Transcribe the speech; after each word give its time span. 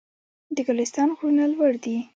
د 0.55 0.57
ګلستان 0.67 1.09
غرونه 1.17 1.43
لوړ 1.53 1.73
دي 1.83 1.95